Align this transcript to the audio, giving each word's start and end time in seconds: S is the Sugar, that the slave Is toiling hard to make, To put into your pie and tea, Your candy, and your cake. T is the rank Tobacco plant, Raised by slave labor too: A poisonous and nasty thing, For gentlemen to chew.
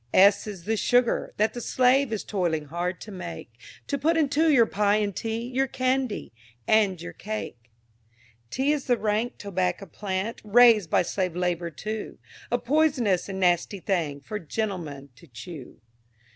S 0.15 0.47
is 0.47 0.63
the 0.63 0.77
Sugar, 0.77 1.31
that 1.37 1.53
the 1.53 1.61
slave 1.61 2.11
Is 2.11 2.23
toiling 2.23 2.65
hard 2.65 2.99
to 3.01 3.11
make, 3.11 3.51
To 3.85 3.99
put 3.99 4.17
into 4.17 4.51
your 4.51 4.65
pie 4.65 4.95
and 4.95 5.15
tea, 5.15 5.41
Your 5.47 5.67
candy, 5.67 6.33
and 6.67 6.99
your 6.99 7.13
cake. 7.13 7.69
T 8.49 8.71
is 8.71 8.85
the 8.87 8.97
rank 8.97 9.37
Tobacco 9.37 9.85
plant, 9.85 10.41
Raised 10.43 10.89
by 10.89 11.03
slave 11.03 11.35
labor 11.35 11.69
too: 11.69 12.17
A 12.49 12.57
poisonous 12.57 13.29
and 13.29 13.39
nasty 13.39 13.79
thing, 13.79 14.21
For 14.21 14.39
gentlemen 14.39 15.09
to 15.17 15.27
chew. 15.27 15.79